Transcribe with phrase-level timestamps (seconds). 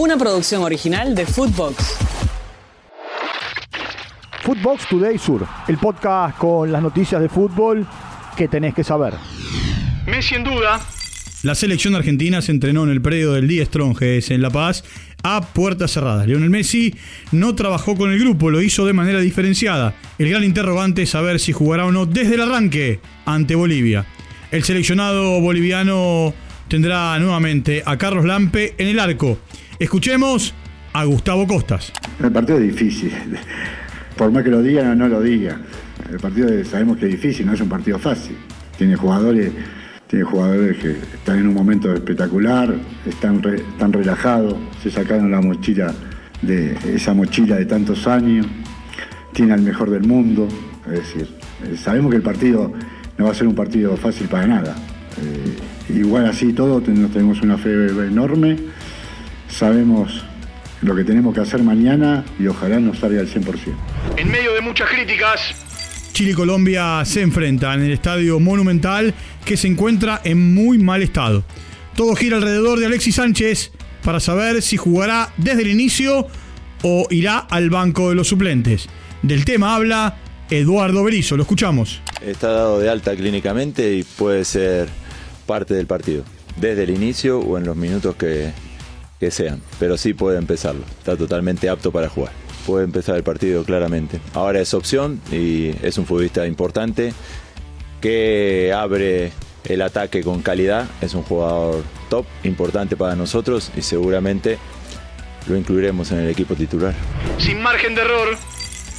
[0.00, 1.98] Una producción original de Footbox.
[4.42, 7.86] Footbox Today Sur, el podcast con las noticias de fútbol
[8.34, 9.12] que tenés que saber.
[10.06, 10.80] Messi en duda.
[11.42, 14.84] La selección argentina se entrenó en el predio del Die Stronges en La Paz
[15.22, 16.26] a puertas cerradas.
[16.26, 16.94] Lionel Messi
[17.32, 19.92] no trabajó con el grupo, lo hizo de manera diferenciada.
[20.18, 24.06] El gran interrogante es saber si jugará o no desde el arranque ante Bolivia.
[24.50, 26.32] El seleccionado boliviano
[26.68, 29.38] tendrá nuevamente a Carlos Lampe en el arco.
[29.80, 30.52] Escuchemos
[30.92, 31.90] a Gustavo Costas.
[32.22, 33.12] El partido es difícil.
[34.14, 35.62] Por más que lo digan o no lo digan.
[36.10, 38.36] El partido sabemos que es difícil, no es un partido fácil.
[38.76, 39.50] Tiene jugadores,
[40.06, 42.74] tiene jugadores que están en un momento espectacular,
[43.06, 45.94] están, están relajados, se sacaron la mochila
[46.42, 48.46] de esa mochila de tantos años,
[49.32, 50.46] tiene al mejor del mundo.
[50.88, 51.26] Es decir,
[51.64, 52.70] eh, sabemos que el partido
[53.16, 54.76] no va a ser un partido fácil para nada.
[55.22, 58.58] Eh, igual así todo, tenemos una fe enorme,
[59.50, 60.24] sabemos
[60.82, 63.74] lo que tenemos que hacer mañana y ojalá nos salga al 100%.
[64.16, 65.40] En medio de muchas críticas,
[66.12, 71.02] Chile y Colombia se enfrentan en el estadio Monumental que se encuentra en muy mal
[71.02, 71.44] estado.
[71.96, 76.26] Todo gira alrededor de Alexis Sánchez para saber si jugará desde el inicio
[76.82, 78.88] o irá al banco de los suplentes.
[79.22, 80.16] Del tema habla
[80.50, 82.00] Eduardo Berizzo, lo escuchamos.
[82.22, 84.88] Está dado de alta clínicamente y puede ser
[85.46, 86.24] parte del partido,
[86.56, 88.52] desde el inicio o en los minutos que,
[89.20, 92.32] que sean, pero sí puede empezarlo, está totalmente apto para jugar.
[92.66, 94.18] Puede empezar el partido claramente.
[94.34, 97.12] Ahora es opción y es un futbolista importante
[98.00, 99.32] que abre
[99.64, 104.56] el ataque con calidad, es un jugador top, importante para nosotros y seguramente
[105.48, 106.94] lo incluiremos en el equipo titular.
[107.38, 108.36] sin margen de error.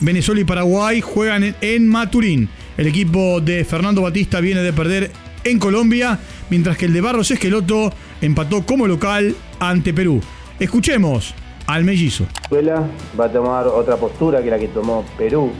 [0.00, 2.48] Venezuela y Paraguay juegan en- Maturín.
[2.76, 5.10] El equipo de Fernando Batista viene de perder
[5.44, 6.18] en Colombia,
[6.50, 10.20] mientras que el de Barros Esqueloto empató como local ante Perú.
[10.58, 11.34] Escuchemos
[11.66, 12.24] al mellizo.
[12.50, 12.82] Venezuela
[13.18, 15.50] va a tomar otra postura que la que tomó Perú.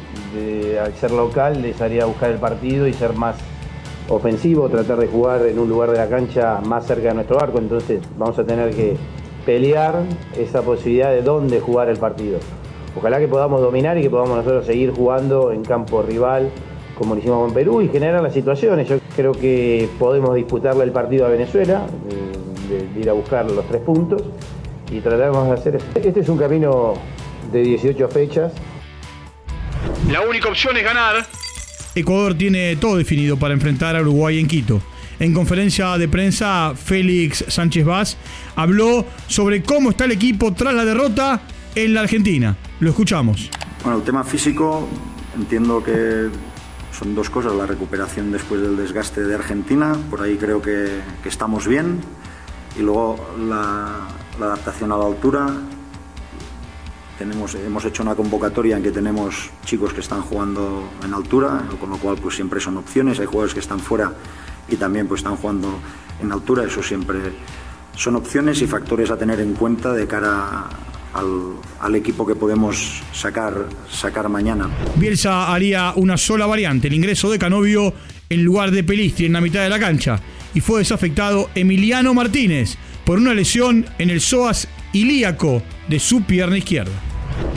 [0.82, 3.36] Al ser local, les haría buscar el partido y ser más
[4.08, 7.58] ofensivo, tratar de jugar en un lugar de la cancha más cerca de nuestro arco.
[7.58, 8.96] Entonces, vamos a tener que
[9.44, 10.02] pelear
[10.38, 12.38] esa posibilidad de dónde jugar el partido.
[12.96, 16.50] Ojalá que podamos dominar y que podamos nosotros seguir jugando en campo rival
[16.96, 18.88] como lo hicimos con Perú y generar las situaciones.
[18.88, 22.35] Yo creo que podemos disputarle el partido a Venezuela, de-
[22.68, 24.22] de- de ir a buscar los tres puntos
[24.90, 25.86] y tratamos de hacer eso.
[25.94, 26.94] Este es un camino
[27.52, 28.52] de 18 fechas.
[30.10, 31.26] La única opción es ganar.
[31.94, 34.80] Ecuador tiene todo definido para enfrentar a Uruguay en Quito.
[35.18, 38.16] En conferencia de prensa, Félix Sánchez Vaz
[38.54, 41.40] habló sobre cómo está el equipo tras la derrota
[41.74, 42.54] en la Argentina.
[42.80, 43.50] Lo escuchamos.
[43.82, 44.86] Bueno, el tema físico
[45.36, 46.28] entiendo que
[46.92, 50.86] son dos cosas, la recuperación después del desgaste de Argentina, por ahí creo que,
[51.22, 52.00] que estamos bien,
[52.78, 53.16] y luego
[53.48, 54.08] la,
[54.40, 55.46] adaptación a la altura.
[57.18, 61.88] Tenemos, hemos hecho una convocatoria en que tenemos chicos que están jugando en altura, con
[61.88, 64.12] lo cual pues siempre son opciones, hay jugadores que están fuera
[64.68, 65.78] y también pues están jugando
[66.20, 67.18] en altura, eso siempre
[67.96, 70.68] son opciones y factores a tener en cuenta de cara
[71.80, 74.68] al, equipo que podemos sacar, sacar mañana.
[74.96, 77.94] Bielsa haría una sola variante, el ingreso de Canovio
[78.28, 80.20] en lugar de Pelistri en la mitad de la cancha.
[80.56, 86.56] Y fue desafectado Emiliano Martínez por una lesión en el psoas ilíaco de su pierna
[86.56, 86.94] izquierda.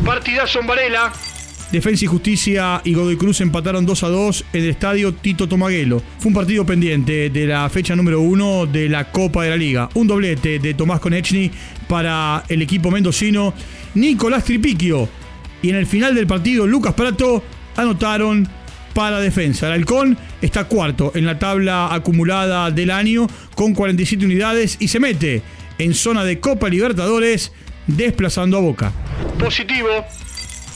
[0.05, 1.13] Partidazo en Varela.
[1.71, 6.03] Defensa y Justicia y Godoy Cruz empataron 2 a 2 en el estadio Tito Tomaguelo.
[6.17, 9.89] Fue un partido pendiente de la fecha número 1 de la Copa de la Liga.
[9.93, 11.49] Un doblete de Tomás Konechny
[11.87, 13.53] para el equipo mendocino.
[13.95, 15.07] Nicolás Tripiquio
[15.61, 17.41] y en el final del partido Lucas Prato
[17.77, 18.45] anotaron
[18.99, 19.67] para defensa.
[19.67, 24.99] El Halcón está cuarto en la tabla acumulada del año con 47 unidades y se
[24.99, 25.41] mete
[25.77, 27.53] en zona de Copa Libertadores
[27.87, 28.91] desplazando a Boca.
[29.39, 29.87] Positivo.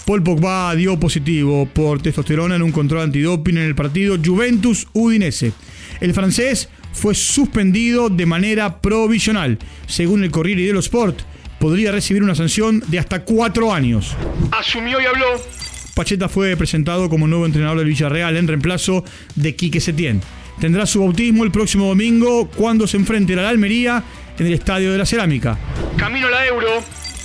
[0.06, 5.52] Paul Pogba dio positivo por testosterona en un control antidoping en el partido Juventus-Udinese.
[6.00, 9.60] El francés fue suspendido de manera provisional.
[9.86, 11.20] Según el Corriere dello Sport,
[11.60, 14.16] podría recibir una sanción de hasta cuatro años.
[14.50, 15.63] Asumió y habló.
[15.94, 19.04] Pacheta fue presentado como nuevo entrenador del Villarreal en reemplazo
[19.36, 20.22] de Quique Setién.
[20.60, 24.04] Tendrá su bautismo el próximo domingo cuando se enfrente a la Almería
[24.38, 25.58] en el Estadio de la Cerámica.
[25.98, 26.68] Camino a la Euro.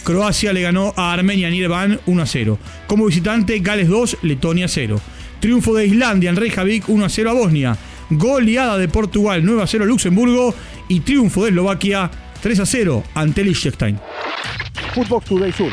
[0.04, 2.58] Croacia le ganó a Armenia en Yerevan 1 a 0.
[2.86, 5.00] Como visitante, Gales 2, Letonia 0.
[5.40, 7.76] Triunfo de Islandia en Reykjavik 1 a 0 a Bosnia.
[8.10, 10.54] Goleada de Portugal 9 a 0 a Luxemburgo.
[10.88, 12.10] Y triunfo de Eslovaquia
[12.42, 13.98] 3 a 0 ante Liechtenstein.
[14.94, 15.72] Footbox Today Sur.